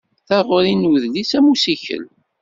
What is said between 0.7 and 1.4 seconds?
n udlis